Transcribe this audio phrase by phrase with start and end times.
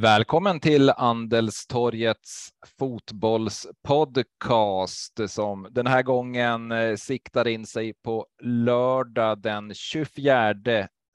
[0.00, 2.48] Välkommen till Andelstorgets
[2.78, 10.54] fotbollspodcast som den här gången eh, siktar in sig på lördag den 24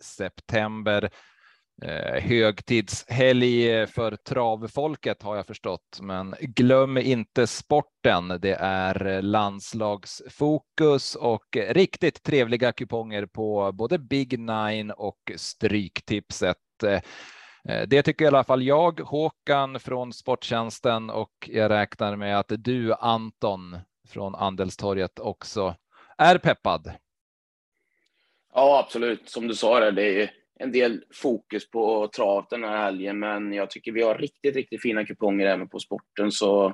[0.04, 1.09] september.
[1.82, 8.28] Eh, högtidshelg eh, för travfolket har jag förstått, men glöm inte sporten.
[8.42, 16.57] Det är eh, landslagsfokus och riktigt trevliga kuponger på både Big Nine och Stryktipset.
[17.69, 22.51] Eh, det tycker i alla fall jag, Håkan från Sporttjänsten och jag räknar med att
[22.57, 23.77] du Anton
[24.07, 25.75] från Andelstorget också
[26.17, 26.91] är peppad.
[28.53, 29.29] Ja, absolut.
[29.29, 33.70] Som du sa, det är en del fokus på trav den här helgen, men jag
[33.70, 36.31] tycker vi har riktigt, riktigt fina kuponger även på sporten.
[36.31, 36.73] Så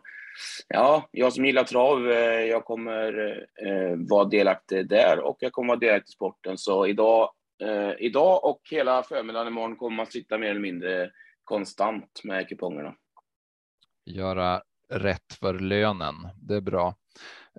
[0.68, 5.68] ja, jag som gillar trav, eh, jag kommer eh, vara delaktig där och jag kommer
[5.68, 6.58] vara delaktig i sporten.
[6.58, 7.30] Så idag
[7.62, 11.12] Eh, idag och hela förmiddagen imorgon kommer man sitta mer eller mindre
[11.44, 12.96] konstant med kupongerna.
[14.06, 16.16] Göra rätt för lönen.
[16.42, 16.96] Det är bra.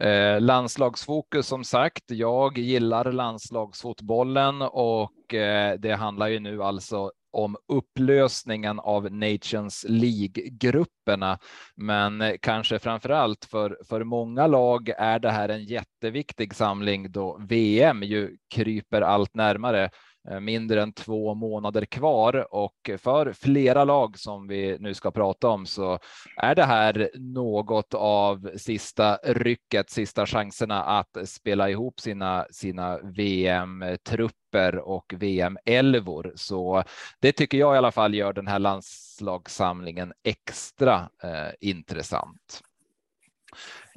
[0.00, 2.04] Eh, landslagsfokus som sagt.
[2.06, 11.38] Jag gillar landslagsfotbollen och eh, det handlar ju nu alltså om upplösningen av Nations League-grupperna.
[11.76, 17.38] Men kanske framför allt för, för många lag är det här en jätteviktig samling då
[17.48, 19.90] VM ju kryper allt närmare.
[20.28, 25.48] Eh, mindre än två månader kvar och för flera lag som vi nu ska prata
[25.48, 25.98] om så
[26.36, 34.78] är det här något av sista rycket, sista chanserna att spela ihop sina, sina VM-trupper
[34.78, 36.32] och VM-elvor.
[36.36, 36.84] Så
[37.20, 42.62] det tycker jag i alla fall gör den här landslagssamlingen extra eh, intressant.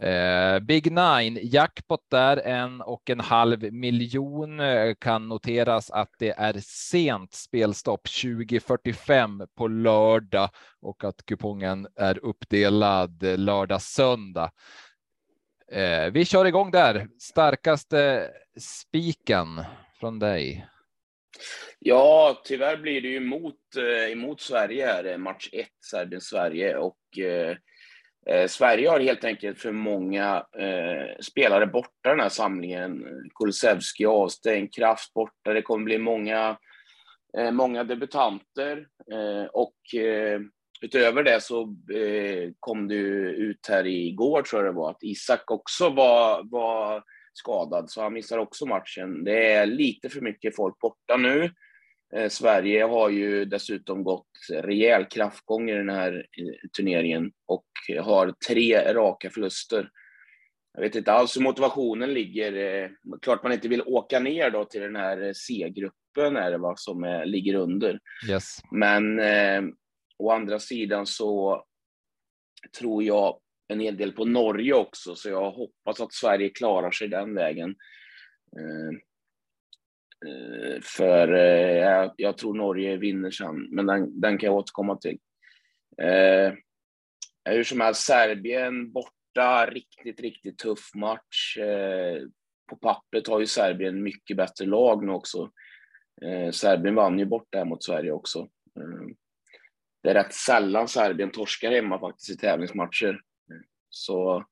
[0.03, 6.29] Eh, Big Nine, jackpot där en och en halv miljon eh, kan noteras att det
[6.29, 10.49] är sent spelstopp 2045 på lördag
[10.81, 14.51] och att kupongen är uppdelad lördag söndag.
[15.71, 17.07] Eh, vi kör igång där.
[17.19, 19.63] Starkaste spiken
[19.99, 20.67] från dig.
[21.79, 27.19] Ja, tyvärr blir det ju emot, eh, emot Sverige här, eh, match 1, Serbien-Sverige och
[27.19, 27.57] eh,
[28.25, 33.05] Eh, Sverige har helt enkelt för många eh, spelare borta den här samlingen.
[33.35, 35.53] Kulusevski avstängd, Kraft borta.
[35.53, 36.57] Det kommer bli många,
[37.37, 38.87] eh, många debutanter.
[39.11, 40.39] Eh, och eh,
[40.81, 41.61] utöver det så
[41.93, 47.03] eh, kom det ut här igår, tror jag det var, att Isak också var, var
[47.33, 49.23] skadad, så han missar också matchen.
[49.23, 51.51] Det är lite för mycket folk borta nu.
[52.15, 57.65] Eh, Sverige har ju dessutom gått rejäl kraftgång i den här eh, turneringen och
[58.01, 59.89] har tre raka förluster.
[60.73, 62.83] Jag vet inte alls hur motivationen ligger.
[62.83, 62.89] Eh,
[63.21, 67.03] klart man inte vill åka ner då till den här C-gruppen är det va, som
[67.03, 67.99] är, ligger under.
[68.29, 68.57] Yes.
[68.71, 69.61] Men eh,
[70.17, 71.63] å andra sidan så
[72.79, 77.07] tror jag en hel del på Norge också, så jag hoppas att Sverige klarar sig
[77.07, 77.69] den vägen.
[78.57, 78.99] Eh, Eh,
[80.27, 85.19] Eh, för eh, jag tror Norge vinner sen, men den, den kan jag återkomma till.
[86.01, 86.53] Eh,
[87.45, 91.57] hur som helst, Serbien borta, riktigt, riktigt tuff match.
[91.57, 92.21] Eh,
[92.69, 95.51] på pappret har ju Serbien mycket bättre lag nu också.
[96.21, 98.39] Eh, Serbien vann ju borta här mot Sverige också.
[98.79, 99.07] Eh,
[100.03, 103.21] det är rätt sällan Serbien torskar hemma faktiskt i tävlingsmatcher.
[103.89, 104.45] Så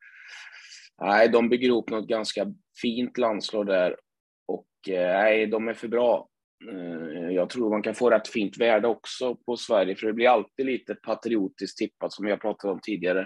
[1.02, 2.46] nej, de bygger ihop något ganska
[2.82, 3.98] fint landslag där
[4.46, 6.30] och eh, nej, de är för bra.
[6.72, 10.28] Eh, jag tror man kan få rätt fint värde också på Sverige, för det blir
[10.28, 13.22] alltid lite patriotiskt tippat som vi har pratat om tidigare.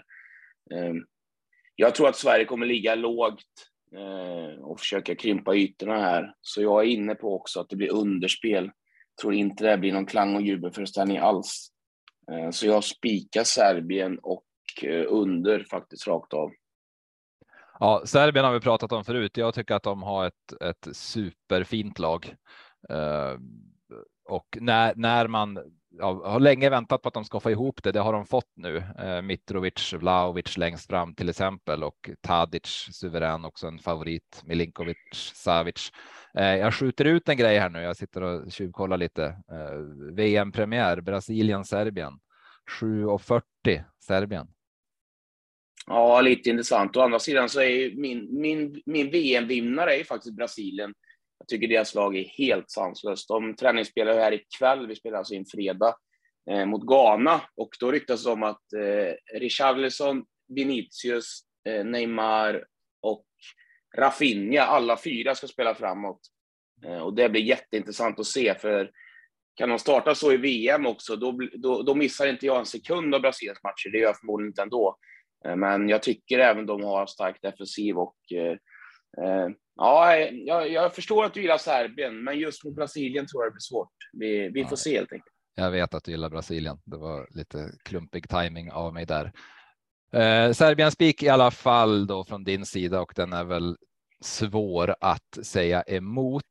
[0.74, 0.94] Eh,
[1.76, 3.72] jag tror att Sverige kommer ligga lågt
[4.60, 8.64] och försöka krympa ytorna här, så jag är inne på också att det blir underspel.
[8.64, 11.68] Jag tror inte det blir någon klang och jubelföreställning alls.
[12.52, 14.46] Så jag spikar Serbien och
[15.08, 16.52] under faktiskt rakt av.
[17.80, 19.38] Ja, Serbien har vi pratat om förut.
[19.38, 22.36] Jag tycker att de har ett, ett superfint lag.
[22.90, 23.38] Eh,
[24.30, 27.92] och när, när man ja, har länge väntat på att de ska få ihop det,
[27.92, 28.78] det har de fått nu.
[28.78, 34.42] Eh, Mitrovic, Vlahovic längst fram till exempel och Tadic suverän också en favorit.
[34.46, 34.98] Milinkovic,
[35.36, 35.92] Savic.
[36.38, 37.82] Eh, jag skjuter ut en grej här nu.
[37.82, 39.26] Jag sitter och tjuvkollar lite.
[39.26, 39.78] Eh,
[40.16, 42.14] VM premiär Brasilien, Serbien
[42.82, 44.48] 7.40 Serbien.
[45.88, 46.98] Ja, lite intressant.
[46.98, 50.94] Å andra sidan så är min, min, min VM-vinnare är faktiskt Brasilien.
[51.40, 53.28] Jag tycker deras lag är helt sanslöst.
[53.28, 55.96] De träningsspelar här ikväll, vi spelar alltså in fredag,
[56.52, 62.66] eh, mot Ghana och då ryktas det om att eh, Richarlison, Vinicius, eh, Neymar
[63.02, 63.26] och
[63.98, 66.20] Rafinha, alla fyra ska spela framåt.
[66.86, 68.92] Eh, och det blir jätteintressant att se, för
[69.56, 73.16] kan de starta så i VM också, då, då, då missar inte jag en sekund
[73.16, 73.90] av Brasiliens matcher.
[73.92, 74.98] Det gör jag förmodligen inte ändå.
[75.46, 78.58] Eh, men jag tycker även de har stark defensiv och eh,
[79.26, 83.52] eh, ja, jag, jag, förstår att du gillar Serbien, men just mot Brasilien tror jag
[83.52, 83.94] det blir svårt.
[84.14, 85.36] Vi, vi får se helt enkelt.
[85.56, 86.78] Jag vet att du gillar Brasilien.
[86.86, 89.32] Det var lite klumpig timing av mig där.
[90.14, 93.78] Eh, Serbien spik i alla fall då från din sida och den är väl
[94.22, 96.44] svår att säga emot.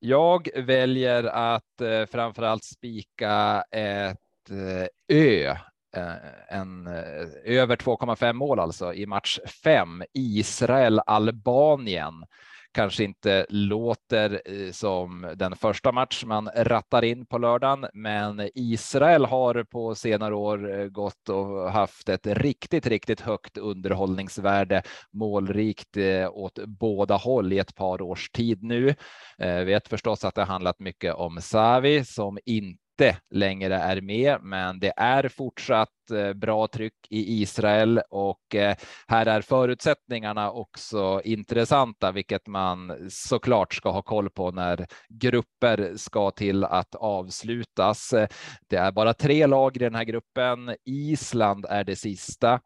[0.00, 5.56] Jag väljer att eh, framför allt spika ett eh, ö
[5.96, 10.02] Eh, en eh, över 2,5 mål alltså i match 5.
[10.14, 12.24] Israel Albanien
[12.72, 19.24] kanske inte låter eh, som den första match man rattar in på lördagen, men Israel
[19.24, 24.82] har på senare år gått och haft ett riktigt, riktigt högt underhållningsvärde,
[25.12, 25.96] målrikt
[26.30, 28.94] åt båda håll i ett par års tid nu.
[29.38, 34.80] Vet förstås att det handlat mycket om Savi som inte inte längre är med, men
[34.80, 38.76] det är fortsatt Eh, bra tryck i Israel och eh,
[39.08, 46.30] här är förutsättningarna också intressanta, vilket man såklart ska ha koll på när grupper ska
[46.30, 48.14] till att avslutas.
[48.68, 50.76] Det är bara tre lag i den här gruppen.
[50.84, 52.60] Island är det sista.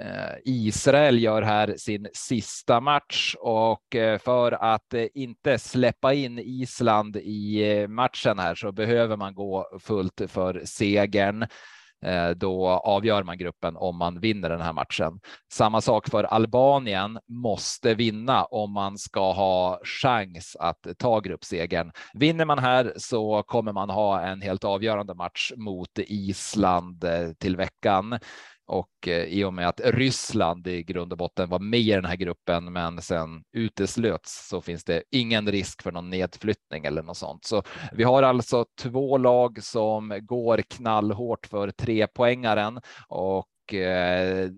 [0.00, 7.86] Eh, Israel gör här sin sista match och för att inte släppa in Island i
[7.88, 11.46] matchen här så behöver man gå fullt för segern.
[12.02, 15.20] Eh, då avgör man gruppen om man vinner den här matchen.
[15.52, 21.92] Samma sak för Albanien måste vinna om man ska ha chans att ta gruppsegern.
[22.14, 27.56] Vinner man här så kommer man ha en helt avgörande match mot Island eh, till
[27.56, 28.18] veckan
[28.66, 32.04] och eh, i och med att Ryssland i grund och botten var med i den
[32.04, 37.16] här gruppen, men sen uteslöts så finns det ingen risk för någon nedflyttning eller något
[37.16, 37.44] sånt.
[37.44, 37.62] Så
[37.92, 44.50] vi har alltså två lag som går knallhårt för tre poängaren och eh,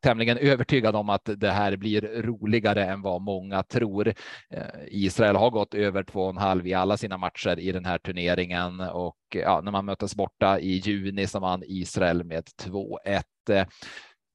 [0.00, 4.08] tämligen övertygad om att det här blir roligare än vad många tror.
[4.50, 7.84] Eh, Israel har gått över två och en halv i alla sina matcher i den
[7.84, 13.66] här turneringen och ja, när man möttes borta i juni så vann Israel med 2-1.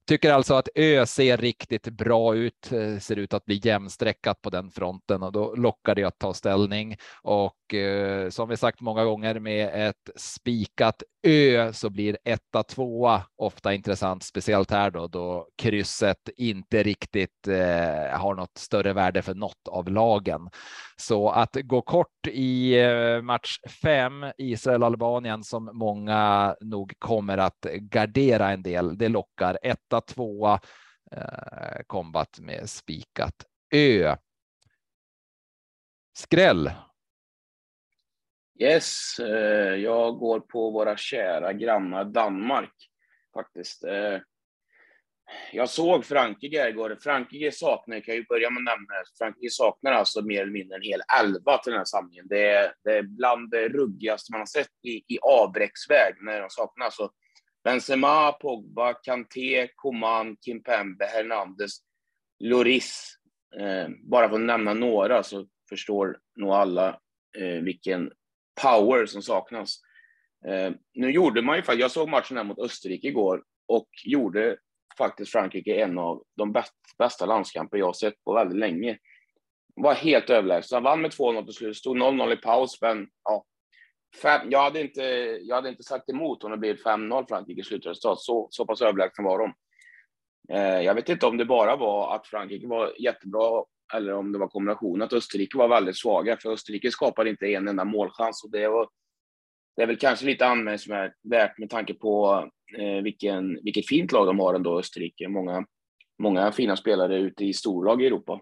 [0.06, 4.50] Tycker alltså att Ö ser riktigt bra ut, eh, ser ut att bli jämnstreckat på
[4.50, 6.96] den fronten och då lockar det att ta ställning.
[7.22, 13.22] Och eh, som vi sagt många gånger med ett spikat Ö så blir etta, tvåa
[13.36, 19.34] ofta intressant, speciellt här då, då krysset inte riktigt eh, har något större värde för
[19.34, 20.50] något av lagen.
[20.96, 28.50] Så att gå kort i eh, match fem, Israel-Albanien, som många nog kommer att gardera
[28.52, 29.58] en del, det lockar.
[29.98, 30.60] Etta, tvåa,
[31.12, 34.16] eh, kombat med spikat Ö.
[36.16, 36.70] Skräll,
[38.60, 42.72] Yes, eh, jag går på våra kära grannar Danmark
[43.34, 43.84] faktiskt.
[43.84, 44.18] Eh,
[45.52, 46.98] jag såg Frankrike igår.
[47.00, 50.76] Frankrike saknar, kan jag ju börja med att nämna, Frankrike saknar alltså mer eller mindre
[50.76, 52.26] en hel elva till den här samlingen.
[52.28, 56.50] Det är, det är bland det ruggigaste man har sett i, i avbräcksväg när de
[56.50, 57.10] saknar alltså
[57.64, 61.78] Benzema, Pogba, Kanté, Coman, Kimpembe, Hernandez,
[62.38, 63.16] Loris.
[63.60, 66.88] Eh, bara för att nämna några så förstår nog alla
[67.38, 68.12] eh, vilken
[68.62, 69.80] power som saknas.
[70.48, 74.56] Eh, nu gjorde man ju faktiskt, jag såg matchen här mot Österrike igår och gjorde
[74.98, 76.62] faktiskt Frankrike en av de
[76.98, 78.98] bästa landskamper jag sett på väldigt länge.
[79.76, 80.82] Var helt överlägsen.
[80.82, 83.44] Vann med 2-0 till slut, stod 0-0 i paus, men ja.
[84.22, 85.02] Fem, jag, hade inte,
[85.42, 88.20] jag hade inte sagt emot om det blev 5-0 Frankrike i slutresultat.
[88.20, 89.54] Så, så pass överlägsna var de.
[90.54, 94.38] Eh, jag vet inte om det bara var att Frankrike var jättebra eller om det
[94.38, 98.50] var kombinationen att Österrike var väldigt svaga, för Österrike skapade inte en enda målchans och
[98.50, 98.88] det var
[99.76, 102.44] det är väl kanske lite anmärkningsvärt med tanke på
[102.78, 105.28] eh, vilken, vilket fint lag de har ändå, Österrike.
[105.28, 105.66] Många,
[106.18, 108.40] många fina spelare ute i storlag i Europa.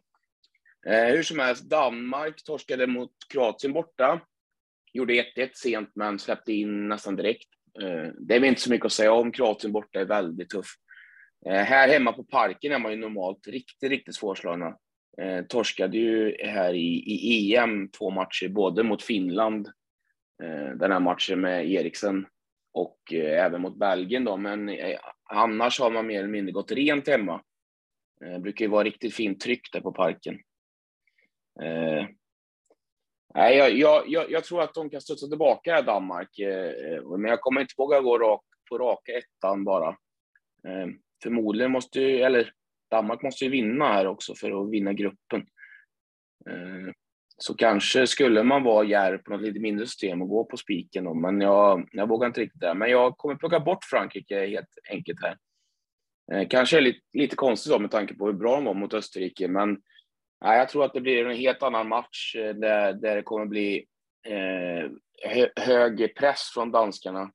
[0.87, 4.21] Eh, hur som helst, Danmark torskade mot Kroatien borta.
[4.93, 7.49] Gjorde 1-1 sent, men släppte in nästan direkt.
[7.81, 9.33] Eh, det är väl inte så mycket att säga om.
[9.33, 10.67] Kroatien borta är väldigt tuff.
[11.47, 14.77] Eh, här hemma på Parken är man ju normalt riktigt, riktigt svårslagna.
[15.19, 19.69] Eh, torskade ju här i, i EM två matcher, både mot Finland,
[20.75, 22.27] den här matchen med Eriksen,
[22.73, 24.71] och även mot Belgien då, men
[25.25, 27.43] annars har man mer eller mindre gått rent hemma.
[28.21, 30.39] Det brukar ju vara riktigt fint tryck där på parken.
[33.35, 36.39] Nej, jag, jag, jag, jag, tror att de kan studsa tillbaka här, Danmark.
[36.39, 39.89] Eh, men jag kommer inte våga gå rak, på raka ettan bara.
[40.69, 40.87] Eh,
[41.23, 42.53] förmodligen måste ju, eller
[42.91, 45.41] Danmark måste ju vinna här också för att vinna gruppen.
[46.51, 46.93] Eh,
[47.37, 51.05] så kanske skulle man vara djärv på något lite mindre system och gå på spiken
[51.05, 52.75] då, men jag, jag vågar inte riktigt det.
[52.75, 55.37] Men jag kommer plocka bort Frankrike helt enkelt här.
[56.33, 58.95] Eh, kanske är lite, lite konstigt då med tanke på hur bra de var mot
[58.95, 59.79] Österrike, men
[60.43, 63.47] Nej, jag tror att det blir en helt annan match eh, där, där det kommer
[63.47, 63.87] bli
[64.27, 64.91] eh,
[65.57, 67.33] hög press från danskarna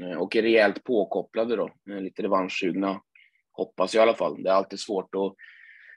[0.00, 3.02] eh, och är rejält påkopplade då, lite revanschsugna.
[3.52, 4.42] Hoppas jag i alla fall.
[4.42, 5.34] Det är alltid svårt att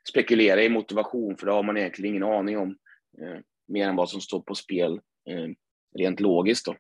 [0.10, 2.78] spekulera i motivation för det har man egentligen ingen aning om
[3.22, 4.94] eh, mer än vad som står på spel
[5.30, 5.48] eh,
[5.98, 6.76] rent logiskt då.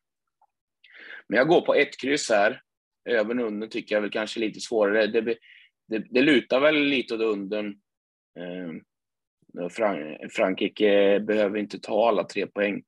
[1.27, 2.61] Men jag går på ett kryss här.
[3.09, 5.07] Över och under tycker jag väl kanske lite svårare.
[5.07, 5.21] Det,
[5.87, 7.67] det, det lutar väl lite åt undern.
[8.39, 8.81] Eh,
[10.31, 12.83] Frankrike behöver inte ta alla tre poäng,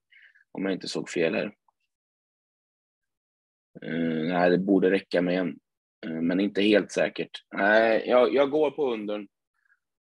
[0.52, 1.54] om jag inte såg fel här.
[3.86, 5.60] Uh, nej, det borde räcka med en,
[6.08, 7.32] uh, men inte helt säkert.
[7.56, 9.28] Nej, jag, jag går på undern.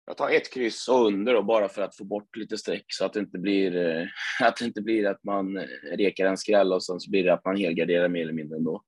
[0.07, 3.05] Jag tar ett kryss och under då, bara för att få bort lite streck så
[3.05, 4.07] att det inte blir, uh,
[4.43, 5.59] att, det inte blir att man
[5.93, 8.83] rekar en skräll och sen så blir det att man helgarderar mer eller mindre ändå.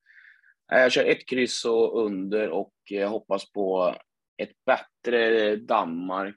[0.70, 3.94] Jag kör ett kryss och under och jag hoppas på
[4.36, 6.36] ett bättre Danmark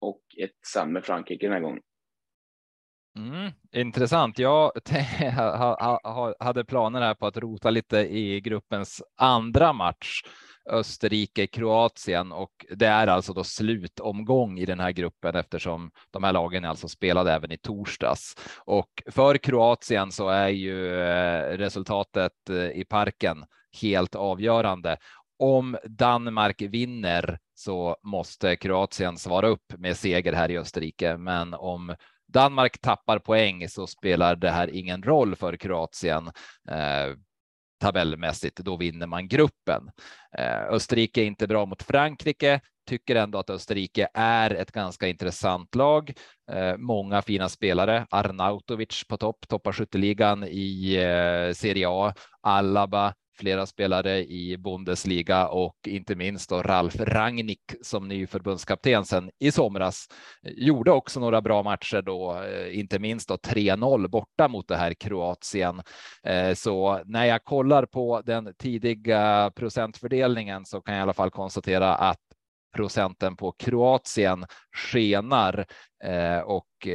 [0.00, 1.82] och ett sämre Frankrike den här gången.
[3.16, 4.38] Mm, intressant.
[4.38, 4.72] Jag
[6.40, 10.22] hade planer här på att rota lite i gruppens andra match.
[10.70, 16.64] Österrike-Kroatien och det är alltså då slutomgång i den här gruppen eftersom de här lagen
[16.64, 18.34] är alltså spelade även i torsdags.
[18.64, 23.44] Och för Kroatien så är ju eh, resultatet eh, i parken
[23.82, 24.96] helt avgörande
[25.38, 31.16] om Danmark vinner så måste Kroatien svara upp med seger här i Österrike.
[31.16, 31.94] Men om
[32.28, 36.26] Danmark tappar poäng så spelar det här ingen roll för Kroatien.
[36.68, 37.16] Eh,
[37.80, 39.90] tabellmässigt, då vinner man gruppen.
[40.38, 45.74] Eh, Österrike är inte bra mot Frankrike, tycker ändå att Österrike är ett ganska intressant
[45.74, 46.12] lag.
[46.52, 48.06] Eh, många fina spelare.
[48.10, 52.14] Arnautovic på topp, toppar skytteligan i eh, Serie A.
[52.40, 59.30] Alaba, flera spelare i Bundesliga och inte minst då Ralf Rangnick som ny förbundskapten sen
[59.38, 60.06] i somras
[60.42, 64.76] eh, gjorde också några bra matcher då, eh, inte minst då 3-0 borta mot det
[64.76, 65.82] här Kroatien.
[66.22, 71.30] Eh, så när jag kollar på den tidiga procentfördelningen så kan jag i alla fall
[71.30, 72.20] konstatera att
[72.76, 75.66] procenten på Kroatien skenar
[76.44, 76.88] och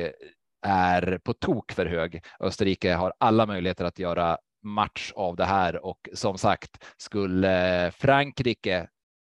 [0.68, 2.24] är på tok för hög.
[2.40, 7.92] Österrike har alla möjligheter att göra match av det här och som sagt, skulle eh,
[7.92, 8.88] Frankrike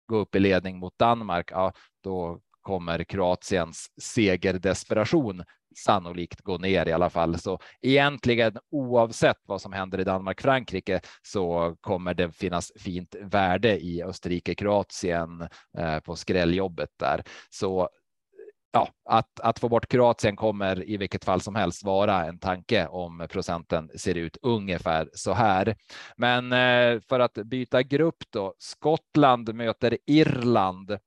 [0.08, 1.74] gå upp i ledning mot Danmark, ja,
[2.04, 5.44] då kommer Kroatiens segerdesperation
[5.78, 7.40] sannolikt gå ner i alla fall.
[7.40, 14.04] Så egentligen oavsett vad som händer i Danmark-Frankrike så kommer det finnas fint värde i
[14.04, 15.48] Österrike-Kroatien
[15.78, 17.24] eh, på skrälljobbet där.
[17.50, 17.90] Så
[18.72, 22.88] ja, att, att få bort Kroatien kommer i vilket fall som helst vara en tanke
[22.88, 25.76] om procenten ser ut ungefär så här.
[26.18, 28.54] Men eh, för att byta grupp då.
[28.58, 30.98] Skottland möter Irland.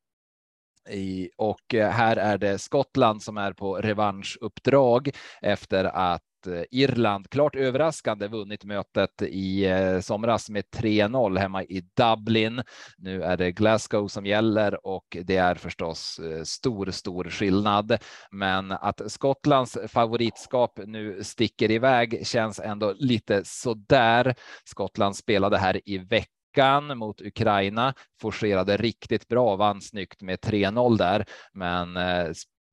[0.89, 5.09] I, och eh, här är det Skottland som är på revanschuppdrag
[5.41, 11.81] efter att Eh, Irland klart överraskande vunnit mötet i eh, somras med 3-0 hemma i
[11.97, 12.61] Dublin.
[12.97, 17.97] Nu är det Glasgow som gäller och det är förstås eh, stor, stor skillnad.
[18.31, 24.35] Men att Skottlands favoritskap nu sticker iväg känns ändå lite sådär.
[24.63, 31.25] Skottland spelade här i veckan mot Ukraina, forcerade riktigt bra, vann snyggt med 3-0 där,
[31.53, 31.97] men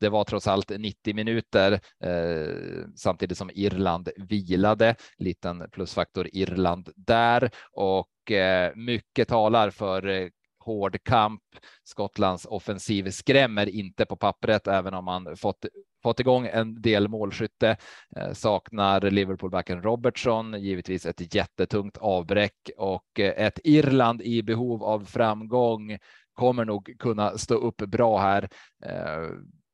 [0.02, 1.72] det var trots allt 90 minuter
[2.04, 4.94] eh, samtidigt som Irland vilade.
[5.18, 10.28] Liten plusfaktor Irland där och eh, mycket talar för eh,
[10.58, 11.42] hård kamp.
[11.84, 15.66] Skottlands offensiv skrämmer inte på pappret, även om man fått
[16.02, 17.76] fått igång en del målskytte.
[18.16, 25.04] Eh, saknar Liverpoolbacken Robertson, givetvis ett jättetungt avbräck och eh, ett Irland i behov av
[25.04, 25.98] framgång
[26.34, 28.48] kommer nog kunna stå upp bra här.
[28.84, 29.28] Eh,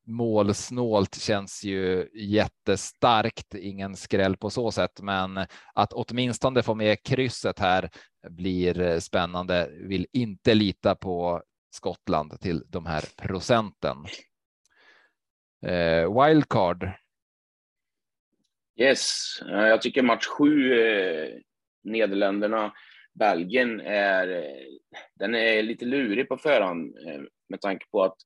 [0.09, 3.55] Målsnålt känns ju jättestarkt.
[3.55, 5.39] Ingen skräll på så sätt, men
[5.75, 7.91] att åtminstone få med krysset här
[8.29, 9.71] blir spännande.
[9.81, 13.97] Vill inte lita på Skottland till de här procenten.
[15.67, 16.91] Eh, wildcard.
[18.77, 21.29] Yes, eh, jag tycker match sju, eh,
[21.85, 22.73] Nederländerna,
[23.15, 24.67] Belgien är, eh,
[25.15, 28.17] den är lite lurig på förhand eh, med tanke på att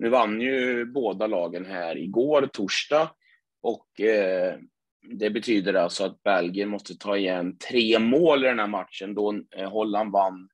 [0.00, 3.10] nu vann ju båda lagen här igår, torsdag,
[3.62, 4.58] och eh,
[5.02, 9.42] det betyder alltså att Belgien måste ta igen tre mål i den här matchen då
[9.56, 10.48] eh, Holland vann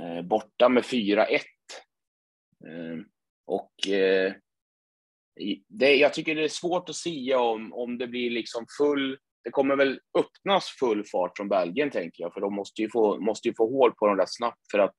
[0.00, 1.26] eh, borta med 4-1.
[2.66, 2.98] Eh,
[3.46, 4.32] och eh,
[5.68, 9.18] det, jag tycker det är svårt att säga om, om det blir liksom full...
[9.44, 13.18] Det kommer väl öppnas full fart från Belgien, tänker jag, för de måste ju få,
[13.18, 14.96] måste ju få hål på dem rätt snabbt för att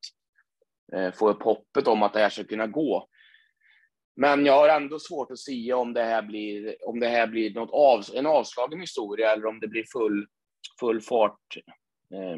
[0.94, 3.08] eh, få upp hoppet om att det här ska kunna gå.
[4.20, 7.54] Men jag har ändå svårt att säga om det här blir, om det här blir
[7.54, 10.28] något av, en avslagen historia eller om det blir full,
[10.80, 11.58] full fart
[12.14, 12.38] eh,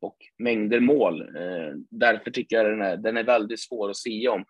[0.00, 1.20] och mängder mål.
[1.20, 4.44] Eh, därför tycker jag den är, den är väldigt svår att säga om.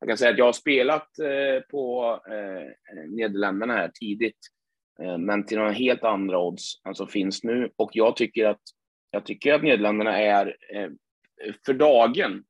[0.00, 4.38] Jag kan säga att jag har spelat eh, på eh, Nederländerna här tidigt,
[5.02, 7.70] eh, men till några helt andra odds än som finns nu.
[7.76, 8.62] Och jag tycker att,
[9.10, 10.90] jag tycker att Nederländerna är eh,
[11.66, 12.44] för dagen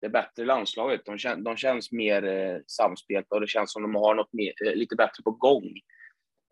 [0.00, 1.04] det bättre landslaget.
[1.04, 4.52] De, kän, de känns mer eh, samspelta och det känns som de har något mer,
[4.66, 5.72] eh, lite bättre på gång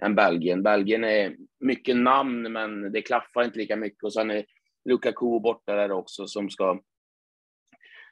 [0.03, 0.62] än Belgien.
[0.62, 4.03] Belgien är mycket namn, men det klaffar inte lika mycket.
[4.03, 4.45] Och sen är
[4.85, 6.81] Lukaku borta där också som ska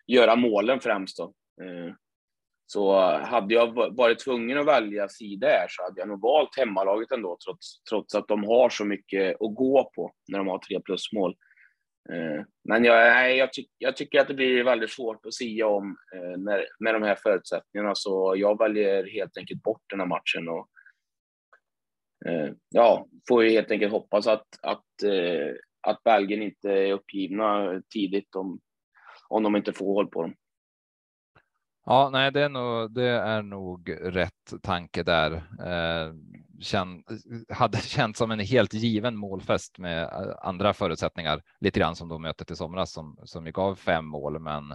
[0.06, 1.16] göra målen främst.
[1.16, 1.24] Då.
[1.62, 1.94] Eh,
[2.66, 7.12] så hade jag varit tvungen att välja sida här så hade jag nog valt hemmalaget
[7.12, 10.80] ändå, trots, trots att de har så mycket att gå på när de har tre
[10.80, 11.30] plusmål.
[11.30, 11.36] Eh,
[12.12, 15.96] Eh, men jag, jag, ty jag, tycker att det blir väldigt svårt att säga om
[16.14, 20.48] eh, när, med de här förutsättningarna, så jag väljer helt enkelt bort den här matchen.
[20.48, 20.68] Och,
[22.26, 27.80] eh, ja, får ju helt enkelt hoppas att, att, eh, att Belgien inte är uppgivna
[27.94, 28.60] tidigt om,
[29.28, 30.34] om de inte får håll på dem.
[31.86, 35.32] Ja, nej, det är nog, det är nog rätt tanke där.
[35.60, 36.14] Eh,
[36.60, 41.96] känd eh, hade känts som en helt given målfest med eh, andra förutsättningar, lite grann
[41.96, 44.70] som då mötet i somras som, som ju gav fem mål, men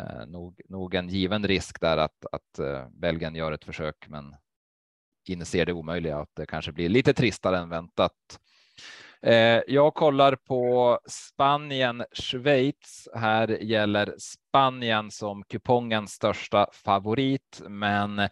[0.00, 4.34] eh, nog, nog en given risk där att, att eh, Belgien gör ett försök, men
[5.28, 8.12] inser det omöjliga att det kanske blir lite tristare än väntat.
[9.22, 13.08] Eh, jag kollar på Spanien, Schweiz.
[13.14, 18.28] Här gäller Spanien som kupongens största favorit, men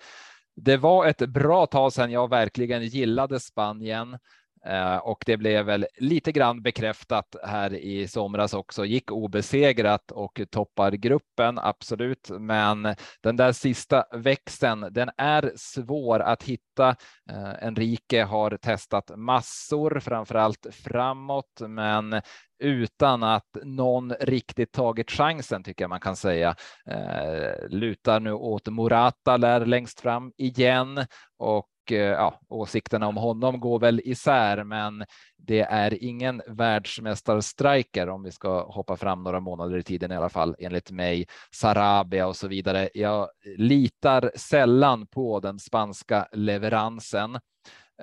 [0.56, 4.18] det var ett bra tag sedan jag verkligen gillade Spanien.
[4.66, 8.84] Eh, och det blev väl lite grann bekräftat här i somras också.
[8.84, 12.30] Gick obesegrat och toppar gruppen, absolut.
[12.30, 12.82] Men
[13.22, 16.88] den där sista växeln, den är svår att hitta.
[17.30, 22.20] Eh, Enrique har testat massor, framför allt framåt, men
[22.58, 26.54] utan att någon riktigt tagit chansen tycker jag man kan säga.
[26.90, 31.06] Eh, lutar nu åt Morata lär längst fram igen
[31.38, 35.04] och Eh, ja, åsikterna om honom går väl isär, men
[35.36, 40.28] det är ingen världsmästarstriker om vi ska hoppa fram några månader i tiden i alla
[40.28, 41.26] fall, enligt mig.
[41.54, 42.88] Sarabia och så vidare.
[42.94, 47.38] Jag litar sällan på den spanska leveransen.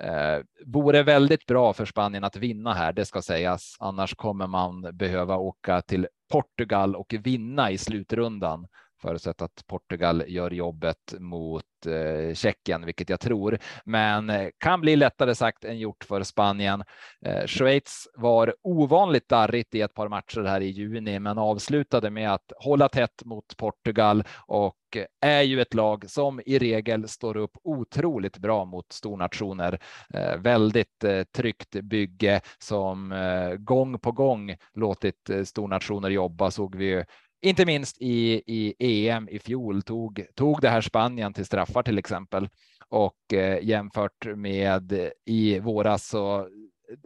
[0.00, 3.76] Eh, vore väldigt bra för Spanien att vinna här, det ska sägas.
[3.80, 8.66] Annars kommer man behöva åka till Portugal och vinna i slutrundan
[9.04, 14.96] förutsatt att Portugal gör jobbet mot eh, Tjeckien, vilket jag tror, men eh, kan bli
[14.96, 16.84] lättare sagt än gjort för Spanien.
[17.26, 22.32] Eh, Schweiz var ovanligt darrigt i ett par matcher här i juni, men avslutade med
[22.32, 24.76] att hålla tätt mot Portugal och
[25.20, 29.78] är ju ett lag som i regel står upp otroligt bra mot stornationer.
[30.14, 36.76] Eh, väldigt eh, tryggt bygge som eh, gång på gång låtit eh, stornationer jobba såg
[36.76, 37.04] vi
[37.44, 41.98] inte minst i, i EM i fjol tog, tog det här Spanien till straffar till
[41.98, 42.48] exempel
[42.88, 46.48] och eh, jämfört med i våras så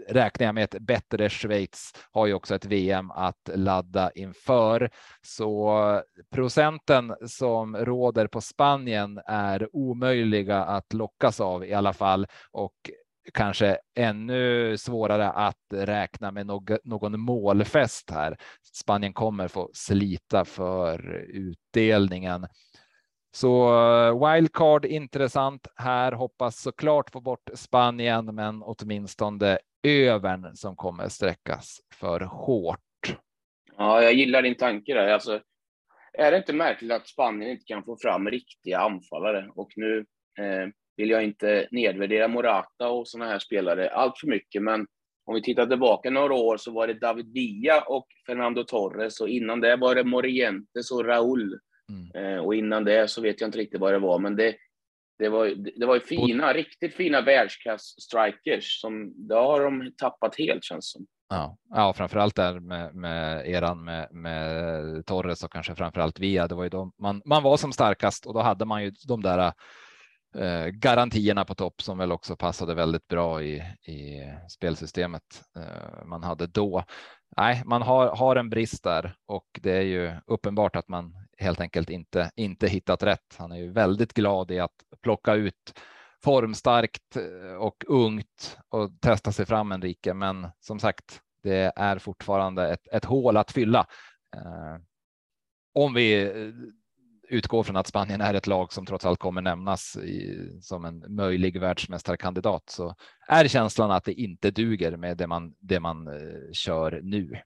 [0.09, 4.91] räknar jag med ett bättre Schweiz har ju också ett VM att ladda inför.
[5.23, 12.91] Så procenten som råder på Spanien är omöjliga att lockas av i alla fall och
[13.35, 16.47] kanske ännu svårare att räkna med
[16.85, 18.37] någon målfest här.
[18.73, 22.47] Spanien kommer få slita för utdelningen.
[23.31, 23.75] Så
[24.07, 26.13] eh, wildcard intressant här.
[26.13, 32.81] Hoppas såklart få bort Spanien, men åtminstone övern som kommer sträckas för hårt.
[33.77, 35.09] Ja, jag gillar din tanke där.
[35.09, 35.41] Alltså,
[36.13, 39.49] är det inte märkligt att Spanien inte kan få fram riktiga anfallare?
[39.55, 39.99] Och nu
[40.39, 44.87] eh, vill jag inte nedvärdera Morata och sådana här spelare allt för mycket, men
[45.27, 49.29] om vi tittar tillbaka några år så var det David Villa och Fernando Torres och
[49.29, 51.59] innan det var det Morientes och Raúl.
[51.91, 52.35] Mm.
[52.35, 54.57] Eh, och innan det så vet jag inte riktigt vad det var, men det,
[55.19, 55.47] det var,
[55.81, 56.55] det var ju fina, och...
[56.55, 61.07] riktigt fina världsklass-strikers som det har de tappat helt känns som.
[61.29, 66.49] Ja, ja framförallt där med, med eran med, med Torres och kanske framförallt Via.
[66.49, 69.23] Det var ju de man, man var som starkast och då hade man ju de
[69.23, 69.53] där
[70.35, 76.23] eh, garantierna på topp som väl också passade väldigt bra i, i spelsystemet eh, man
[76.23, 76.85] hade då.
[77.37, 81.61] Nej, man har, har en brist där och det är ju uppenbart att man helt
[81.61, 83.37] enkelt inte, inte hittat rätt.
[83.39, 85.79] Han är ju väldigt glad i att plocka ut
[86.25, 90.15] formstarkt eh, och ungt och testa sig fram Enrique.
[90.15, 93.87] Men som sagt, det är fortfarande ett, ett hål att fylla.
[94.37, 94.77] Eh,
[95.75, 96.53] om vi eh,
[97.29, 101.05] utgår från att Spanien är ett lag som trots allt kommer nämnas i, som en
[101.15, 102.95] möjlig världsmästarkandidat så
[103.29, 107.41] är känslan att det inte duger med det man, det man eh, kör nu.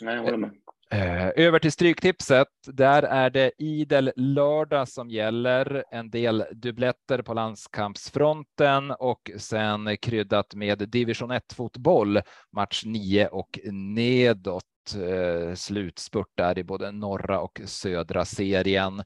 [0.00, 0.50] Nej, jag håller med.
[0.90, 2.48] Eh, över till stryktipset.
[2.66, 5.84] Där är det idel lördag som gäller.
[5.90, 12.20] En del dubbletter på landskampsfronten och sen kryddat med division 1 fotboll,
[12.52, 14.64] match 9 och nedåt.
[14.94, 19.02] Eh, slutspurt där i både norra och södra serien.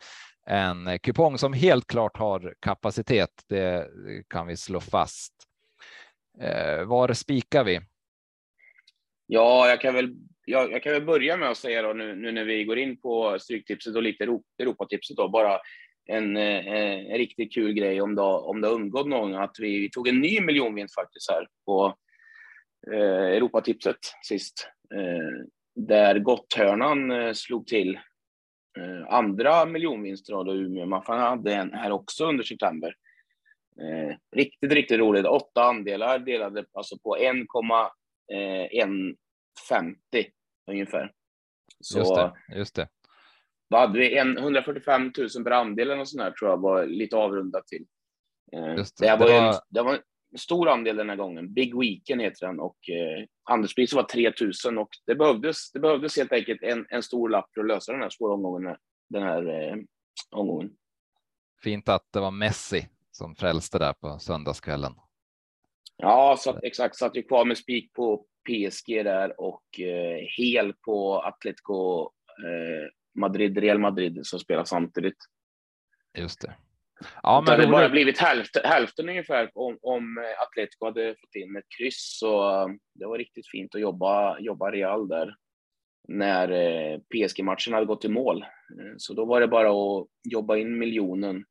[0.46, 3.30] En kupong som helt klart har kapacitet.
[3.48, 3.88] Det
[4.28, 5.32] kan vi slå fast.
[6.40, 7.80] Eh, var spikar vi?
[9.26, 10.14] Ja, jag kan väl
[10.44, 13.00] jag, jag, kan väl börja med att säga då nu, nu när vi går in
[13.00, 14.24] på Stryktipset och lite
[14.58, 15.60] Europatipset då, bara
[16.06, 16.66] en, en,
[17.06, 20.08] en riktigt kul grej om det, om det har undgått någon, att vi, vi tog
[20.08, 21.96] en ny miljonvinst faktiskt här på
[22.92, 24.68] eh, Europatipset sist.
[24.94, 27.94] Eh, där Gotthörnan eh, slog till
[28.78, 30.86] eh, andra miljonvinster då, Umeå.
[30.86, 32.96] Man hade en här också under september.
[33.80, 35.26] Eh, riktigt, riktigt roligt.
[35.26, 39.16] Åtta andelar delade alltså på 1,1
[39.68, 39.98] 50
[40.70, 41.12] ungefär.
[41.80, 42.32] Så, just det.
[42.56, 42.88] Just det.
[43.68, 44.18] Vad hade vi?
[44.18, 47.86] En, 145 000 per andel eller sånt där, tror jag var lite avrundat till.
[48.76, 49.06] Just det.
[49.06, 49.48] Det, var det, var...
[49.48, 50.00] En, det var
[50.36, 51.52] stor andel den här gången.
[51.52, 54.32] Big Weekend heter den och eh, andelspriset var 3
[54.64, 57.92] 000 och det behövdes, det behövdes helt enkelt en, en stor lapp för att lösa
[57.92, 58.76] den här svåra omgången.
[59.08, 59.76] Den här eh,
[60.30, 60.70] omgången.
[61.62, 64.92] Fint att det var Messi som frälste där på söndagskvällen.
[65.96, 66.96] Ja, så, exakt.
[66.96, 72.10] Satt ju kvar med spik på PSG där och eh, hel på Atletico
[72.44, 75.16] eh, Madrid, Real Madrid som spelar samtidigt.
[76.18, 76.54] Just det.
[77.22, 81.56] Ja, men det hade bara blivit hälften, hälften ungefär om, om Atletico hade fått in
[81.56, 82.18] ett kryss.
[82.18, 85.34] Så um, det var riktigt fint att jobba, jobba Real där
[86.08, 88.42] när eh, PSG-matchen hade gått i mål.
[88.42, 91.44] Eh, så då var det bara att jobba in miljonen.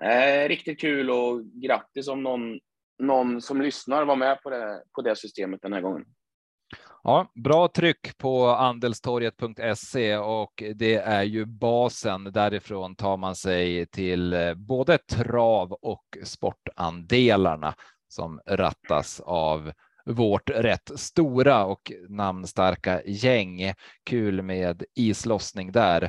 [0.00, 0.44] Mm.
[0.44, 2.58] Eh, riktigt kul och grattis om någon
[2.98, 6.04] någon som lyssnar var med på det, på det systemet den här gången.
[7.06, 12.24] Ja, bra tryck på andelstorget.se och det är ju basen.
[12.24, 17.74] Därifrån tar man sig till eh, både trav och sportandelarna
[18.08, 19.72] som rattas av
[20.04, 23.72] vårt rätt stora och namnstarka gäng.
[24.04, 26.02] Kul med islossning där.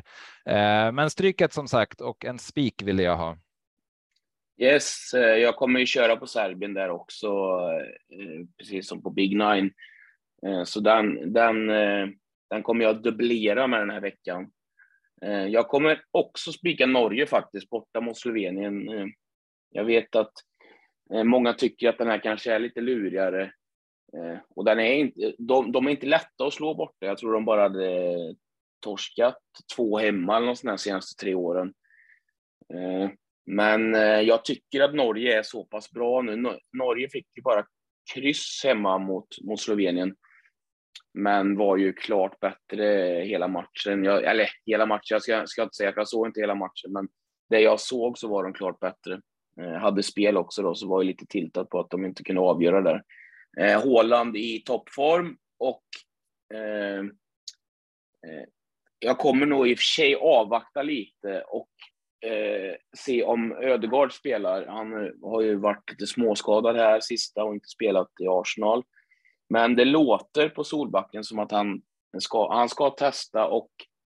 [0.46, 3.38] Eh, men stryket som sagt och en spik vill jag ha.
[4.62, 7.60] Yes, eh, jag kommer ju köra på Serbien där också,
[8.58, 9.72] precis som på Big Nine.
[10.46, 12.08] Eh, så den, den, eh,
[12.50, 14.52] den kommer jag dubblera med den här veckan.
[15.22, 18.90] Eh, jag kommer också spika Norge faktiskt, borta mot Slovenien.
[19.70, 20.32] Jag vet att
[21.24, 23.52] många tycker att den här kanske är lite lurigare.
[24.56, 27.06] Och den är inte, de, de är inte lätta att slå borta.
[27.06, 28.16] Jag tror de bara hade
[28.80, 29.38] torskat
[29.76, 31.74] två hemma eller något sånt här senaste tre åren.
[33.46, 33.94] Men
[34.26, 36.58] jag tycker att Norge är så pass bra nu.
[36.74, 37.66] Norge fick ju bara
[38.14, 40.16] kryss hemma mot, mot Slovenien.
[41.14, 42.86] Men var ju klart bättre
[43.26, 44.04] hela matchen.
[44.04, 46.92] Jag, eller hela matchen, jag ska, ska inte säga att jag såg inte hela matchen,
[46.92, 47.08] men
[47.50, 49.22] det jag såg så var de klart bättre.
[49.62, 52.42] Eh, hade spel också då, så var jag lite tiltad på att de inte kunde
[52.42, 53.04] avgöra där.
[53.60, 55.84] Eh, Håland i toppform och
[56.54, 57.00] eh,
[58.28, 58.46] eh,
[59.00, 61.70] jag kommer nog i och för sig avvakta lite och
[62.30, 64.66] eh, se om Ödegard spelar.
[64.66, 68.84] Han har ju varit lite småskadad här sista och inte spelat i Arsenal.
[69.50, 71.82] Men det låter på Solbacken som att han
[72.20, 73.70] ska, han ska testa och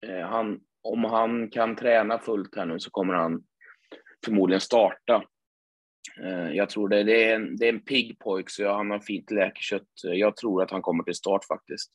[0.07, 3.43] eh, han, om han kan träna fullt här nu så kommer han
[4.25, 5.23] förmodligen starta.
[6.23, 8.99] Eh, jag tror det, det, är en, det är en pigg pojk, så han har
[8.99, 9.87] fint läkkött.
[10.03, 11.91] Jag tror att han kommer till start faktiskt.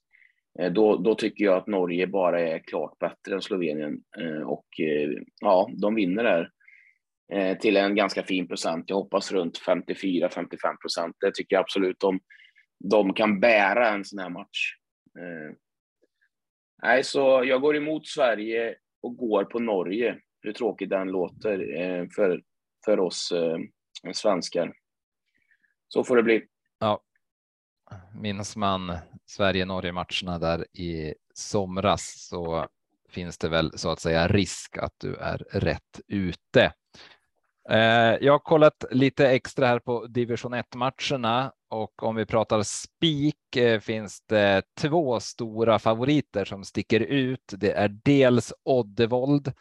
[0.59, 4.81] Eh, då, då tycker jag att Norge bara är klart bättre än Slovenien eh, och
[4.81, 6.51] eh, ja, de vinner där
[7.33, 8.85] eh, till en ganska fin procent.
[8.89, 11.17] Jag hoppas runt 54-55 procent.
[11.21, 12.21] Det tycker jag absolut de,
[12.91, 14.75] de kan bära en sån här match.
[15.19, 15.57] Eh,
[16.83, 20.19] nej, så jag går emot Sverige och går på Norge.
[20.41, 22.43] Hur tråkigt den låter eh, för,
[22.85, 23.59] för oss eh,
[24.13, 24.73] svenskar.
[25.89, 26.45] Så får det bli.
[26.79, 27.03] Ja,
[28.21, 32.69] minns man Sverige-Norge matcherna där i somras så
[33.09, 36.73] finns det väl så att säga risk att du är rätt ute.
[38.21, 43.57] Jag har kollat lite extra här på division 1 matcherna och om vi pratar spik
[43.57, 47.55] eh, finns det två stora favoriter som sticker ut.
[47.57, 49.53] Det är dels Oddevold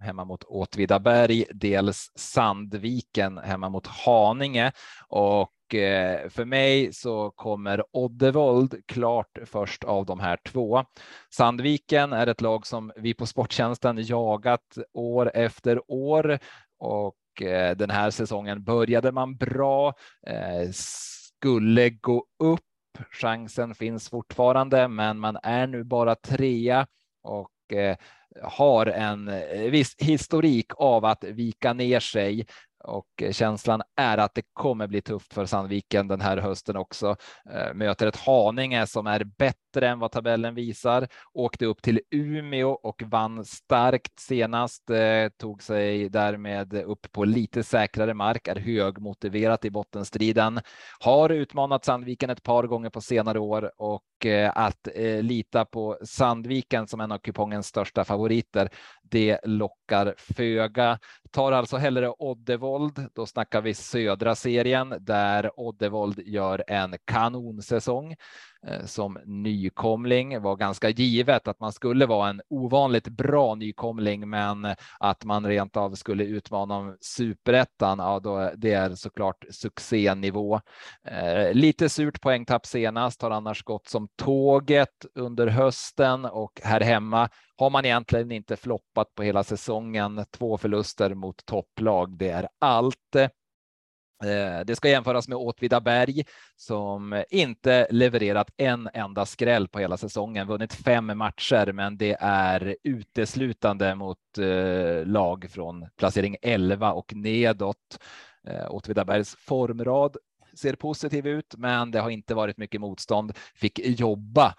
[0.00, 4.72] hemma mot Åtvidaberg, dels Sandviken hemma mot Haninge
[5.08, 10.84] och eh, för mig så kommer Oddevold klart först av de här två.
[11.34, 16.38] Sandviken är ett lag som vi på Sporttjänsten jagat år efter år
[16.78, 19.94] och eh, den här säsongen började man bra,
[20.26, 20.70] eh,
[21.38, 22.60] skulle gå upp.
[23.10, 26.86] Chansen finns fortfarande, men man är nu bara trea
[27.22, 27.96] och eh,
[28.42, 32.46] har en eh, viss historik av att vika ner sig
[32.84, 37.16] och eh, känslan är att det kommer bli tufft för Sandviken den här hösten också.
[37.74, 41.08] Möter ett Haninge som är bättre än vad tabellen visar.
[41.32, 44.90] Åkte upp till Umeå och vann starkt senast.
[44.90, 50.60] Eh, tog sig därmed upp på lite säkrare mark, är högmotiverat i bottenstriden.
[51.00, 55.98] Har utmanat Sandviken ett par gånger på senare år och eh, att eh, lita på
[56.04, 58.68] Sandviken som en av kupongens största favoriter.
[59.02, 60.98] Det lockar föga.
[61.30, 63.08] Tar alltså hellre Oddevold.
[63.14, 68.16] Då snackar vi södra serien där Oddevold gör en kanonsäsong.
[68.66, 74.74] Eh, som nykomling var ganska givet att man skulle vara en ovanligt bra nykomling, men
[75.00, 80.60] att man rent av skulle utmana om superettan, ja, då det är såklart succénivå.
[81.04, 87.28] Eh, lite surt poängtapp senast har annars gått som tåget under hösten och här hemma
[87.56, 90.24] har man egentligen inte floppat på hela säsongen.
[90.30, 93.16] Två förluster mot topplag, det är allt.
[94.24, 96.24] Eh, det ska jämföras med Åtvidaberg
[96.56, 102.76] som inte levererat en enda skräll på hela säsongen, vunnit fem matcher, men det är
[102.84, 107.98] uteslutande mot eh, lag från placering 11 och nedåt.
[108.48, 110.16] Eh, Åtvidabergs formrad
[110.54, 113.32] ser positiv ut, men det har inte varit mycket motstånd.
[113.54, 114.54] Fick jobba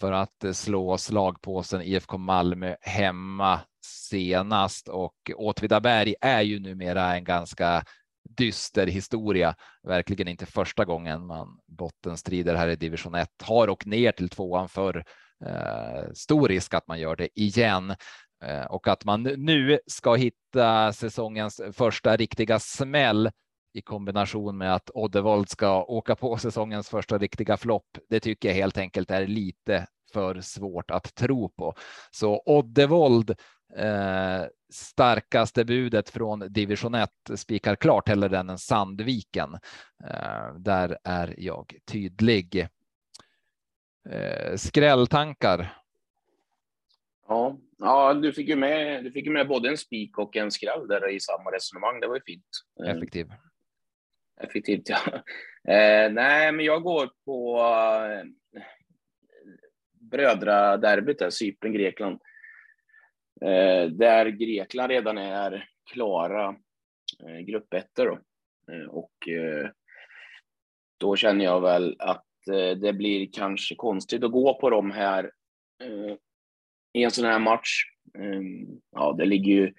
[0.00, 7.84] för att slå slagpåsen IFK Malmö hemma senast och Åtvidaberg är ju numera en ganska
[8.38, 9.54] dyster historia.
[9.82, 13.28] Verkligen inte första gången man bottenstrider här i division 1.
[13.42, 15.04] Har och ner till tvåan för
[15.46, 17.94] eh, stor risk att man gör det igen
[18.44, 23.30] eh, och att man nu ska hitta säsongens första riktiga smäll
[23.74, 27.98] i kombination med att Oddevold ska åka på säsongens första riktiga flopp.
[28.08, 31.74] Det tycker jag helt enkelt är lite för svårt att tro på.
[32.10, 33.34] Så Oddevold
[33.76, 39.54] eh, starkaste budet från division 1 spikar klart hellre den än Sandviken.
[40.04, 42.68] Eh, där är jag tydlig.
[44.10, 45.74] Eh, skrälltankar.
[47.28, 49.04] Ja, ja, du fick ju med.
[49.04, 52.00] Du fick ju med både en spik och en skräll där i samma resonemang.
[52.00, 52.46] Det var ju fint.
[52.84, 53.26] Eh, Effektiv.
[54.40, 54.98] Effektivt, ja.
[55.68, 57.60] Eh, nej, men jag går på
[58.10, 58.24] eh,
[60.00, 62.14] brödraderbyt där, Cypern, Grekland.
[62.14, 62.27] Eh,
[63.40, 66.56] Eh, där Grekland redan är klara
[67.28, 68.18] eh, gruppettor då.
[68.72, 69.70] Eh, och eh,
[70.98, 75.32] då känner jag väl att eh, det blir kanske konstigt att gå på dem här
[75.82, 76.16] eh,
[76.92, 77.84] i en sån här match.
[78.18, 78.40] Eh,
[78.90, 79.74] ja, det ligger ju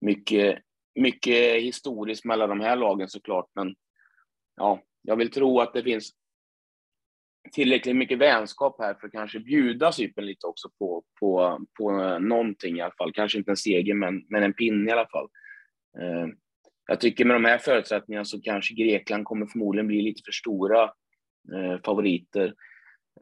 [0.00, 0.58] mycket,
[0.94, 3.74] mycket historiskt mellan de här lagen såklart, men
[4.56, 6.12] ja, jag vill tro att det finns
[7.52, 12.78] tillräckligt mycket vänskap här för att kanske bjuda Cypern lite också på, på, på någonting
[12.78, 13.12] i alla fall.
[13.12, 15.28] Kanske inte en seger, men, men en pinne i alla fall.
[16.00, 16.26] Eh,
[16.86, 20.82] jag tycker med de här förutsättningarna så kanske Grekland kommer förmodligen bli lite för stora
[21.54, 22.54] eh, favoriter.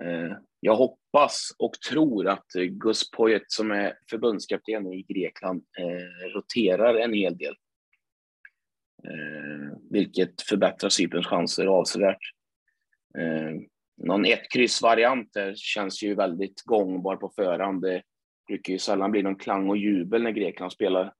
[0.02, 6.94] Eh, jag hoppas och tror att Gus Poyet som är förbundskapten i Grekland eh, roterar
[6.94, 7.54] en hel del.
[9.04, 12.32] Eh, vilket förbättrar Cyperns chanser avsevärt.
[13.18, 13.60] Eh,
[13.96, 17.82] någon ett kryss-variant känns ju väldigt gångbar på förhand.
[17.82, 18.02] Det
[18.46, 21.12] brukar ju sällan bli någon klang och jubel när Grekland spelar.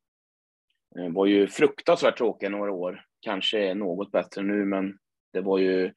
[0.95, 3.05] Det var ju fruktansvärt tråkiga några år.
[3.21, 4.99] Kanske något bättre nu, men
[5.33, 5.93] det var ju...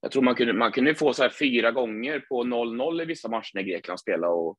[0.00, 3.28] Jag tror man kunde, man kunde få så här fyra gånger på 0-0 i vissa
[3.28, 4.32] matcher när Grekland spelade.
[4.32, 4.58] Och,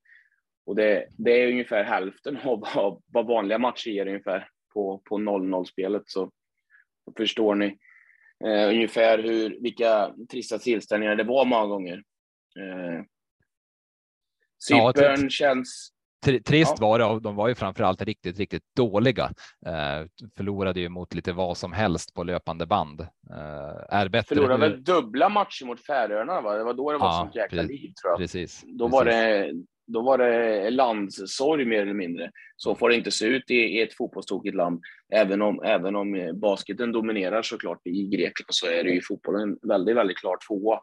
[0.66, 6.04] och det, det är ungefär hälften av vad, vad vanliga matcher ger ungefär på, 0-0-spelet.
[6.06, 6.32] Så
[7.18, 7.78] förstår ni
[8.46, 12.04] eh, ungefär hur, vilka trista tillställningar det var många gånger.
[12.60, 13.04] Eh,
[14.68, 15.90] Cypern ja, känns...
[16.46, 16.88] Trist ja.
[16.88, 19.24] var det och de var ju framförallt riktigt, riktigt dåliga.
[19.66, 23.02] Eh, förlorade ju mot lite vad som helst på löpande band.
[23.02, 24.36] Eh, är bättre.
[24.36, 26.58] Förlorade väl dubbla matcher mot Färöarna, va?
[26.58, 28.18] Det var då det var ja, sånt jäkla liv tror jag.
[28.18, 28.64] Precis.
[28.68, 28.94] Då precis.
[28.94, 29.52] var det
[29.92, 32.32] då var det landssorg mer eller mindre.
[32.56, 34.82] Så får det inte se ut i, i ett fotbollstokigt land.
[35.14, 39.96] Även om, även om basketen dominerar såklart i Grekland så är det ju fotbollen väldigt,
[39.96, 40.82] väldigt klart tvåa.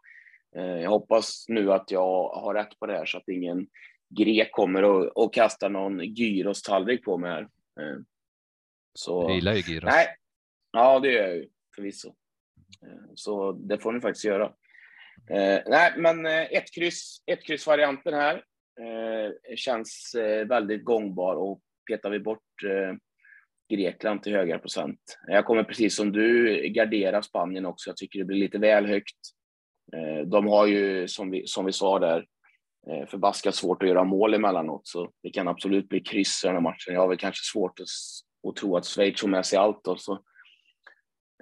[0.57, 3.67] Eh, jag hoppas nu att jag har rätt på det här så att ingen
[4.09, 7.43] grek kommer och, och kastar någon gyrostallrik på mig här.
[7.81, 7.99] Eh,
[8.95, 9.91] så, du gillar ju gyros.
[9.91, 10.07] Nej,
[10.73, 12.09] ja, det gör jag ju förvisso.
[12.83, 14.45] Eh, så det får ni faktiskt göra.
[15.31, 18.45] Eh, nej, men ett kryss, ett kryssvarianten här
[18.79, 21.61] eh, känns eh, väldigt gångbar och
[21.91, 22.97] petar vi bort eh,
[23.71, 25.01] Grekland till högre procent.
[25.27, 27.91] Jag kommer precis som du gardera Spanien också.
[27.91, 29.17] Jag tycker det blir lite väl högt.
[29.97, 32.27] Eh, de har ju, som vi, som vi sa där,
[32.91, 36.57] eh, förbaskat svårt att göra mål emellanåt, så det kan absolut bli kryss i den
[36.57, 36.95] här matchen.
[36.95, 37.87] Jag har väl kanske svårt att,
[38.49, 40.19] att tro att Schweiz får med sig allt, då, så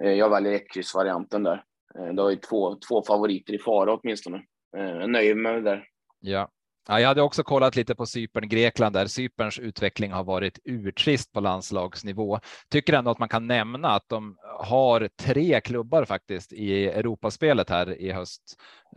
[0.03, 1.63] eh, jag väljer ett-kryss-varianten där.
[1.99, 4.37] Eh, det har ju två, två favoriter i fara åtminstone.
[4.77, 5.87] Eh, jag nöjer mig med det där.
[6.19, 6.51] Ja,
[6.87, 11.31] Ja, jag hade också kollat lite på Cypern, Grekland där Cyperns utveckling har varit urtrist
[11.31, 12.39] på landslagsnivå.
[12.69, 18.01] Tycker ändå att man kan nämna att de har tre klubbar faktiskt i Europaspelet här
[18.01, 18.41] i höst.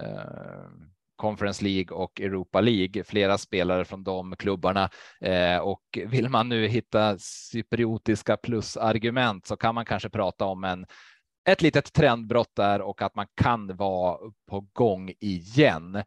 [0.01, 0.71] Eh,
[1.17, 4.91] Conference League och Europa League, flera spelare från de klubbarna.
[5.21, 10.87] Eh, och vill man nu hitta cypriotiska plusargument så kan man kanske prata om en
[11.49, 14.19] ett litet trendbrott där och att man kan vara
[14.51, 16.03] på gång igen.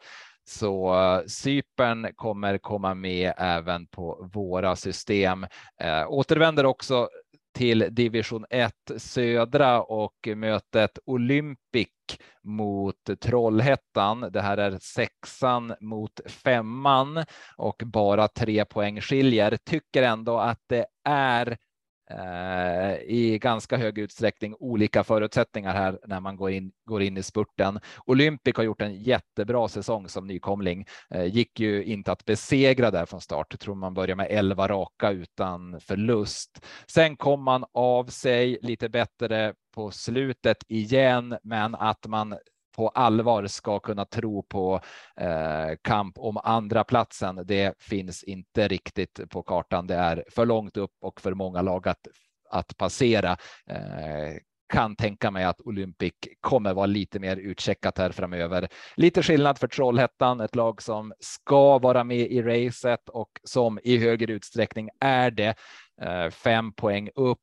[0.45, 5.43] Så uh, Cypern kommer komma med även på våra system.
[5.83, 7.09] Uh, återvänder också
[7.53, 11.87] till division 1 södra och mötet Olympic
[12.43, 14.29] mot Trollhättan.
[14.31, 17.25] Det här är sexan mot femman
[17.57, 19.57] och bara tre poäng skiljer.
[19.63, 21.57] Tycker ändå att det är
[22.09, 27.23] Eh, i ganska hög utsträckning olika förutsättningar här när man går in, går in i
[27.23, 27.79] spurten.
[28.05, 30.85] Olympic har gjort en jättebra säsong som nykomling.
[31.09, 33.47] Eh, gick ju inte att besegra där från start.
[33.49, 36.65] Jag tror man börjar med 11 raka utan förlust.
[36.87, 42.35] Sen kom man av sig lite bättre på slutet igen, men att man
[42.75, 44.81] på allvar ska kunna tro på
[45.17, 47.41] eh, kamp om andra platsen.
[47.45, 49.87] Det finns inte riktigt på kartan.
[49.87, 52.07] Det är för långt upp och för många lag att,
[52.49, 53.37] att passera.
[53.67, 54.37] Eh,
[54.73, 58.67] kan tänka mig att Olympic kommer vara lite mer utcheckat här framöver.
[58.95, 63.97] Lite skillnad för Trollhättan, ett lag som ska vara med i racet och som i
[63.97, 65.55] högre utsträckning är det.
[66.01, 67.39] Eh, fem poäng upp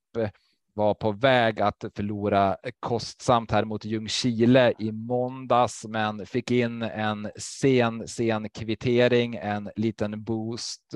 [0.80, 7.30] var på väg att förlora kostsamt här mot Ljungskile i måndags, men fick in en
[7.36, 10.94] sen, sen kvittering, en liten boost.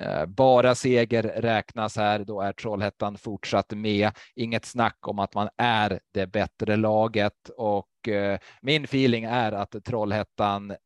[0.00, 2.24] Eh, bara seger räknas här.
[2.24, 4.10] Då är Trollhättan fortsatt med.
[4.36, 9.84] Inget snack om att man är det bättre laget och eh, min feeling är att
[9.84, 10.76] Trollhättan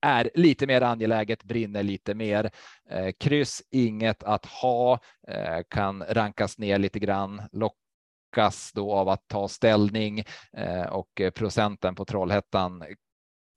[0.00, 2.50] är lite mer angeläget, brinner lite mer.
[2.90, 9.28] Eh, kryss inget att ha, eh, kan rankas ner lite grann, lockas då av att
[9.28, 12.84] ta ställning eh, och procenten på Trollhättan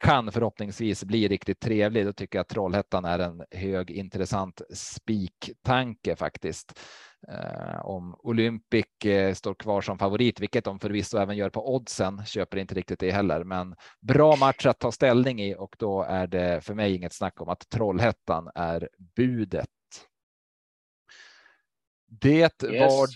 [0.02, 2.06] kan förhoppningsvis bli riktigt trevlig.
[2.06, 6.80] Då tycker jag att Trollhättan är en hög intressant spiktanke faktiskt.
[7.28, 12.26] Eh, om Olympic eh, står kvar som favorit, vilket de förvisso även gör på oddsen,
[12.26, 16.28] köper inte riktigt det heller, men bra match att ta ställning i och då är
[16.28, 19.68] det för mig inget snack om att Trollhättan är budet.
[22.08, 22.92] Det yes.
[22.92, 23.08] var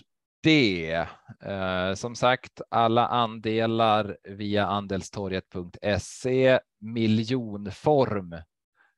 [0.42, 1.06] det.
[1.42, 8.36] Eh, som sagt, alla andelar via andelstorget.se miljonform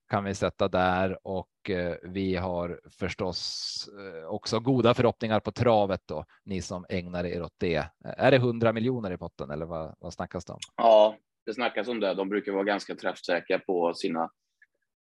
[0.08, 6.02] kan vi sätta där och eh, vi har förstås eh, också goda förhoppningar på travet
[6.06, 6.24] då.
[6.44, 7.84] Ni som ägnar er åt det.
[8.04, 10.58] Är det 100 miljoner i potten eller vad, vad snackas det om?
[10.76, 11.16] Ja,
[11.46, 12.14] det snackas om det.
[12.14, 14.30] De brukar vara ganska träffsäkra på sina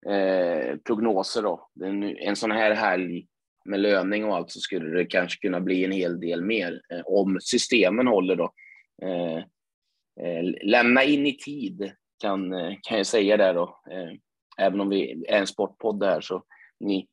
[0.06, 1.68] eh, prognoser då.
[1.84, 3.26] En, en sån här helg
[3.64, 7.02] med löning och allt så skulle det kanske kunna bli en hel del mer eh,
[7.06, 8.52] om systemen håller då.
[9.02, 9.36] Eh,
[10.26, 13.82] eh, lämna in i tid kan, eh, kan jag säga där då
[14.58, 16.42] även om vi är en sportpodd där så
[16.80, 17.08] ni,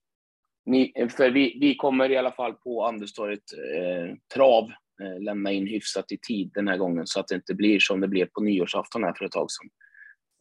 [0.66, 3.44] ni för vi, vi kommer i alla fall på Anderstorget
[3.76, 4.64] eh, trav
[5.02, 8.02] eh, lämna in hyfsat i tid den här gången så att det inte blir som
[8.02, 9.70] det blev på nyårsafton här för ett tag sedan.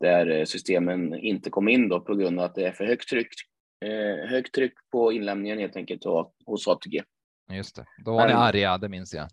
[0.01, 3.09] Där eh, systemen inte kom in då på grund av att det är för högt
[3.09, 3.33] tryck,
[3.85, 7.03] eh, högt tryck på inlämningen helt enkelt och, hos ATG.
[7.53, 9.29] Just det, då var ni arga, det minns jag.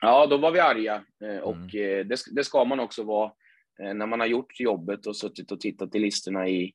[0.00, 1.66] Ja, då var vi arga eh, och mm.
[1.66, 3.32] Eh, det, det, ska man också vara
[3.78, 6.72] när man har gjort jobbet och suttit och tittat i listorna i,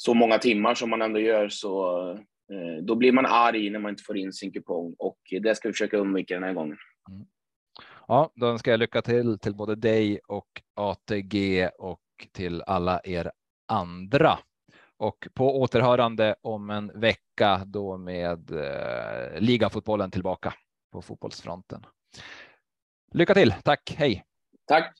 [0.00, 2.10] så många timmar som man ändå gör så
[2.52, 5.68] eh, då blir man arg när man inte får in sin kupong och det ska
[5.68, 6.76] vi försöka undvika den här gången.
[7.10, 7.26] Mm.
[8.08, 12.00] Ja, då önskar jag lycka till till både dig och ATG och
[12.32, 13.32] till alla er
[13.68, 14.38] andra.
[14.96, 20.54] och på återhörande om en vecka då med eh, ligafotbollen tillbaka
[20.92, 21.86] på fotbollsfronten.
[23.12, 23.54] Lycka till.
[23.64, 23.94] Tack.
[23.98, 24.24] Hej.
[24.66, 24.94] Tack.